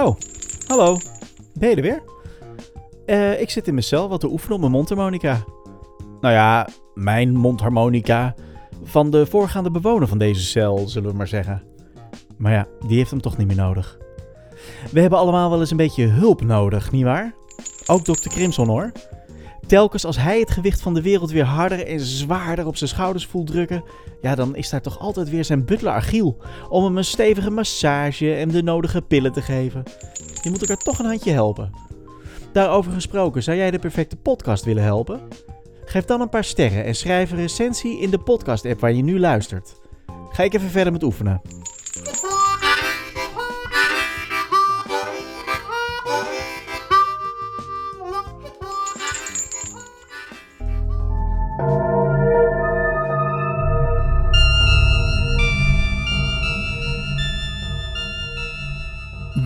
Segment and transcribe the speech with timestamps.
[0.00, 0.16] Oh,
[0.66, 0.96] hallo.
[1.54, 2.02] Ben je er weer?
[3.06, 5.44] Eh, ik zit in mijn cel wat te oefenen op mijn mondharmonica.
[6.20, 8.34] Nou ja, mijn mondharmonica.
[8.82, 11.62] Van de voorgaande bewoner van deze cel, zullen we maar zeggen.
[12.38, 13.98] Maar ja, die heeft hem toch niet meer nodig.
[14.92, 17.34] We hebben allemaal wel eens een beetje hulp nodig, nietwaar?
[17.86, 18.92] Ook dokter Crimson hoor.
[19.70, 23.26] Telkens als hij het gewicht van de wereld weer harder en zwaarder op zijn schouders
[23.26, 23.84] voelt drukken,
[24.20, 26.36] ja, dan is daar toch altijd weer zijn butler Achiel
[26.68, 29.82] om hem een stevige massage en de nodige pillen te geven.
[30.42, 31.70] Je moet elkaar toch een handje helpen.
[32.52, 35.20] Daarover gesproken, zou jij de perfecte podcast willen helpen?
[35.84, 39.20] Geef dan een paar sterren en schrijf een recensie in de podcast-app waar je nu
[39.20, 39.74] luistert.
[40.30, 41.59] Ga ik even verder met oefenen.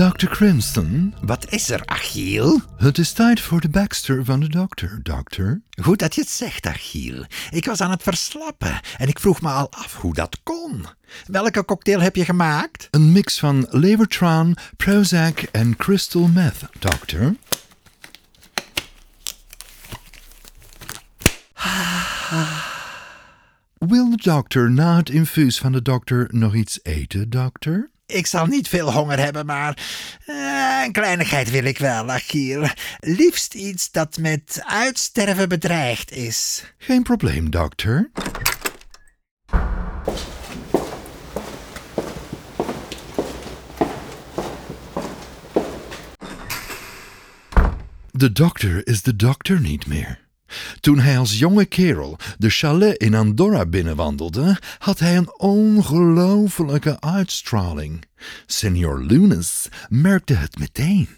[0.00, 0.28] Dr.
[0.28, 2.60] Crimson, Wat is er, Achiel?
[2.76, 5.62] het is tijd voor de Baxter van de dokter, dokter.
[5.82, 7.24] Goed dat je het zegt, Achiel.
[7.50, 10.86] Ik was aan het verslappen en ik vroeg me al af hoe dat kon.
[11.26, 12.88] Welke cocktail heb je gemaakt?
[12.90, 17.34] Een mix van Levertran, Prozac en crystal meth, dokter.
[23.78, 27.90] Wil de dokter na het infuus van de dokter nog iets eten, dokter?
[28.10, 29.78] Ik zal niet veel honger hebben, maar
[30.26, 32.66] eh, een kleinigheid wil ik wel, Achiel.
[33.00, 36.64] Liefst iets dat met uitsterven bedreigd is.
[36.78, 38.10] Geen probleem, dokter.
[48.10, 50.29] De dokter is de dokter niet meer.
[50.80, 58.04] Toen hij als jonge kerel de chalet in Andorra binnenwandelde, had hij een ongelofelijke uitstraling.
[58.46, 61.08] Senior Lunas merkte het meteen.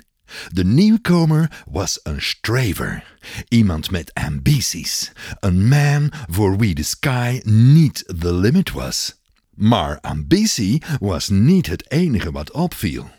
[0.52, 3.16] De nieuwkomer was een strever,
[3.48, 9.20] iemand met ambities, een man voor wie de sky niet the limit was.
[9.54, 13.10] Maar ambitie was niet het enige wat opviel.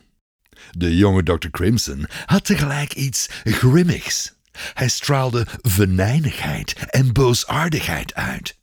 [0.71, 1.47] De jonge Dr.
[1.51, 4.33] Crimson had tegelijk iets grimmigs.
[4.73, 8.57] Hij straalde venijnigheid en boosaardigheid uit.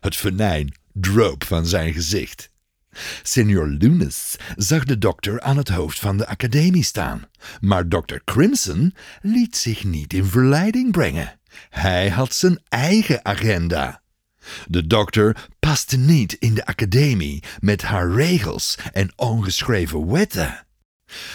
[0.00, 2.50] Het venijn droop van zijn gezicht.
[3.22, 7.22] Senior Lunas zag de dokter aan het hoofd van de academie staan,
[7.60, 8.16] maar Dr.
[8.24, 11.38] Crimson liet zich niet in verleiding brengen.
[11.70, 14.02] Hij had zijn eigen agenda.
[14.66, 20.66] De dokter paste niet in de academie met haar regels en ongeschreven wetten.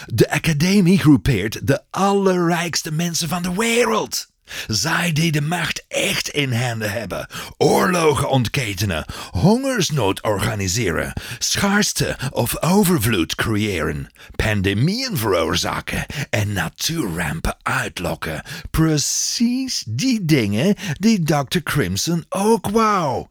[0.06, 4.32] De academie groepeert de allerrijkste mensen van de wereld.
[4.66, 13.34] Zij die de macht echt in handen hebben, oorlogen ontketenen, hongersnood organiseren, schaarste of overvloed
[13.34, 18.42] creëren, pandemieën veroorzaken en natuurrampen uitlokken.
[18.70, 21.58] Precies die dingen die Dr.
[21.62, 23.26] Crimson ook wou.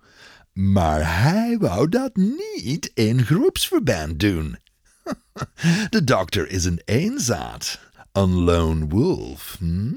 [0.53, 4.57] Maar hij wou dat niet in groepsverband doen.
[5.89, 7.79] De dokter is een eenzaad,
[8.11, 9.55] een lone wolf.
[9.59, 9.91] Hm?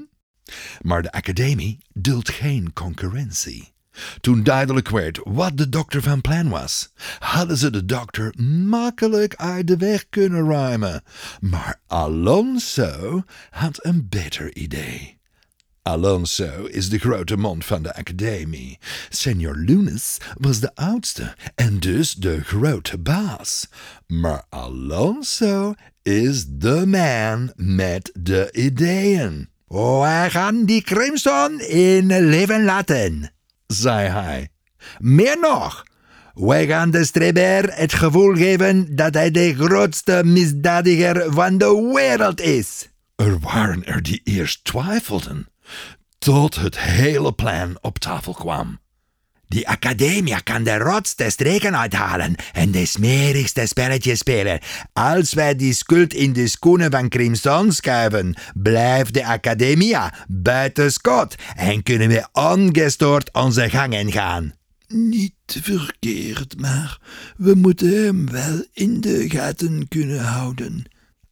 [0.81, 3.75] Maar de academie duldt geen concurrentie.
[4.21, 8.33] Toen duidelijk werd wat de dokter van plan was, hadden ze de dokter
[8.65, 11.03] makkelijk uit de weg kunnen ruimen.
[11.39, 15.16] Maar Alonso had een beter idee.
[15.87, 18.77] Alonso is de grote mond van de academie.
[19.09, 23.69] Senior Lunas was de oudste en dus de grote baas.
[24.07, 29.49] Maar Alonso is de man met de ideeën.
[29.67, 33.31] Wij gaan die Crimson in leven laten,
[33.67, 34.49] zei hij.
[34.99, 35.85] Meer nog,
[36.33, 42.41] wij gaan de streber het gevoel geven dat hij de grootste misdadiger van de wereld
[42.41, 42.89] is.
[43.15, 45.47] Er waren er die eerst twijfelden,
[46.27, 48.79] tot het hele plan op tafel kwam.
[49.47, 54.59] Die academia kan de rotste streken uithalen en de smerigste spelletjes spelen.
[54.93, 61.35] Als wij die schuld in de schoenen van Crimson schuiven, blijft de academia buiten schot
[61.55, 64.53] en kunnen we ongestoord onze gangen gaan.
[64.87, 67.01] Niet verkeerd, maar
[67.37, 70.83] we moeten hem wel in de gaten kunnen houden.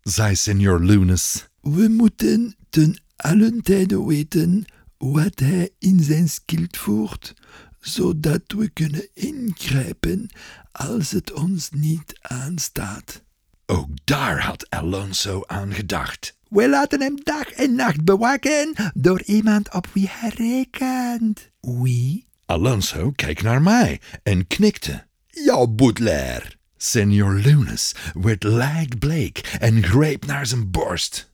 [0.01, 1.47] zei Senior Lunas.
[1.61, 4.65] We moeten ten allen tijde weten
[4.97, 7.33] wat hij in zijn schild voert,
[7.79, 10.29] zodat we kunnen ingrijpen
[10.71, 13.23] als het ons niet aanstaat.
[13.65, 16.37] Ook daar had Alonso aan gedacht.
[16.49, 21.49] We laten hem dag en nacht bewaken door iemand op wie hij rekent.
[21.59, 22.27] Wie?
[22.45, 25.05] Alonso keek naar mij en knikte.
[25.27, 31.31] Jouw butler, Senior Lunas werd lijkbleek en greep naar zijn borst.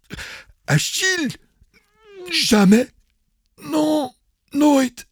[0.65, 1.29] Achille!
[2.29, 2.91] Jamais!
[3.69, 4.11] Non,
[4.49, 5.07] nooit!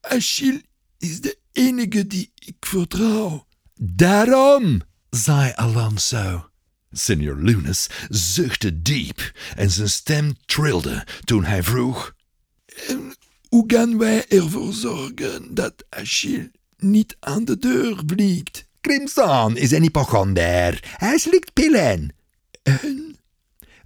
[0.00, 0.62] Achille
[0.98, 3.46] is de enige die ik vertrouw.
[3.74, 4.80] Daarom,
[5.10, 6.50] zei Alonso.
[6.90, 12.16] Senior Lunas zuchtte diep en zijn stem trilde toen hij vroeg...
[12.88, 13.14] En
[13.48, 18.66] hoe gaan wij ervoor zorgen dat Achille niet aan de deur vliegt?
[18.80, 20.80] Crimson is een hypochonder.
[20.96, 22.14] Hij slikt pillen.
[22.62, 23.17] En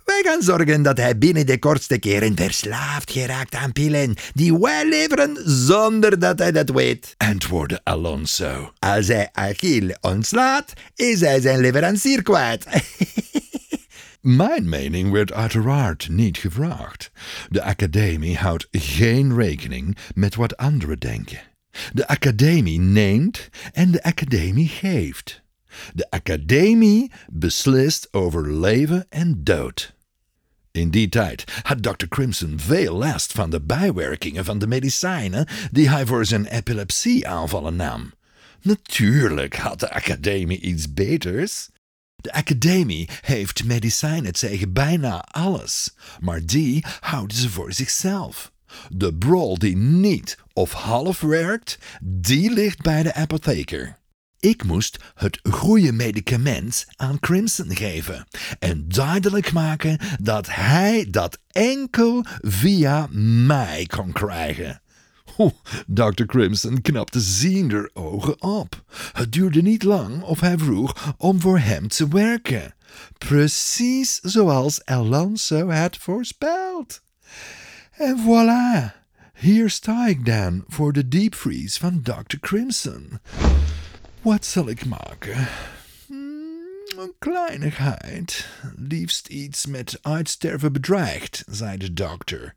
[0.04, 4.88] Wij gaan zorgen dat hij binnen de kortste keren verslaafd geraakt aan pillen die wij
[4.88, 7.14] leveren zonder dat hij dat weet.
[7.16, 8.72] antwoordde Alonso.
[8.78, 12.66] Als hij Achille ontslaat, is hij zijn leverancier kwijt.
[14.20, 17.10] Mijn mening werd uiteraard niet gevraagd.
[17.48, 21.40] De academie houdt geen rekening met wat anderen denken.
[21.92, 25.41] De academie neemt en de academie geeft.
[25.94, 29.94] De academie beslist over leven en dood.
[30.72, 32.06] In die tijd had Dr.
[32.08, 38.12] Crimson veel last van de bijwerkingen van de medicijnen die hij voor zijn epilepsieaanvallen nam.
[38.62, 41.68] Natuurlijk had de academie iets beters.
[42.16, 48.52] De academie heeft medicijnen tegen bijna alles, maar die houden ze voor zichzelf.
[48.88, 54.00] De brol die niet of half werkt, die ligt bij de apotheker.
[54.42, 58.26] Ik moest het goede medicament aan Crimson geven
[58.58, 63.08] en duidelijk maken dat hij dat enkel via
[63.46, 64.82] mij kon krijgen.
[65.86, 66.24] Dr.
[66.26, 68.84] Crimson knapte ziender ogen op.
[69.12, 72.74] Het duurde niet lang of hij vroeg om voor hem te werken.
[73.18, 77.02] Precies zoals Alonso had voorspeld.
[77.92, 78.92] En voilà,
[79.38, 82.36] hier sta ik dan voor de deepfreeze van Dr.
[82.40, 83.20] Crimson.
[84.22, 85.48] Wat zal ik maken?
[86.06, 88.48] Hmm, een kleinigheid.
[88.76, 92.54] Liefst iets met uitsterven bedreigd, zei de dokter.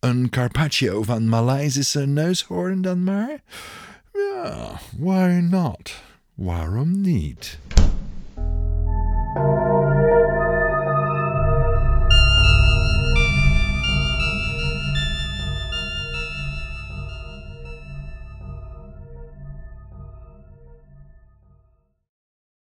[0.00, 3.42] Een carpaccio van Maleisische neushoorn dan maar?
[4.12, 6.02] Ja, why not?
[6.34, 7.58] Waarom niet?